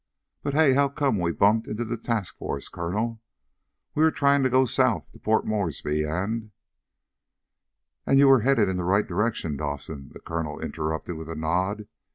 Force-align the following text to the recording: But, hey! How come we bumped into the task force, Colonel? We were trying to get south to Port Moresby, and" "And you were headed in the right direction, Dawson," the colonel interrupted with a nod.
But, 0.41 0.55
hey! 0.55 0.73
How 0.73 0.89
come 0.89 1.19
we 1.19 1.31
bumped 1.31 1.67
into 1.67 1.85
the 1.85 1.95
task 1.95 2.35
force, 2.39 2.69
Colonel? 2.69 3.21
We 3.93 4.01
were 4.01 4.09
trying 4.09 4.41
to 4.41 4.49
get 4.49 4.67
south 4.69 5.11
to 5.11 5.19
Port 5.19 5.45
Moresby, 5.45 6.05
and" 6.05 6.49
"And 8.07 8.17
you 8.17 8.27
were 8.27 8.39
headed 8.41 8.67
in 8.67 8.77
the 8.77 8.83
right 8.83 9.05
direction, 9.07 9.57
Dawson," 9.57 10.09
the 10.11 10.19
colonel 10.19 10.59
interrupted 10.59 11.17
with 11.17 11.29
a 11.29 11.35
nod. 11.35 11.85